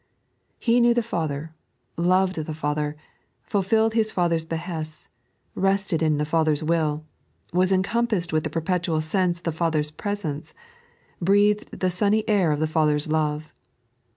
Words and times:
He 0.57 0.79
knew 0.79 0.95
the 0.95 1.03
Father, 1.03 1.53
loved 1.95 2.33
the 2.37 2.55
Father, 2.55 2.95
fulfilled 3.43 3.93
His 3.93 4.11
Father's 4.11 4.43
behests, 4.43 5.07
rested 5.53 6.01
in 6.01 6.17
tbe 6.17 6.25
Father's 6.25 6.63
will, 6.63 7.05
was 7.53 7.71
encompassed 7.71 8.33
with 8.33 8.43
the 8.43 8.49
perpetual 8.49 9.01
sense 9.01 9.37
of 9.37 9.43
the 9.43 9.51
Father's 9.51 9.91
presence, 9.91 10.55
breathed 11.21 11.81
the 11.81 11.91
sunny 11.91 12.27
air 12.27 12.51
of 12.51 12.59
the 12.59 12.65
Father's 12.65 13.09
love. 13.09 13.53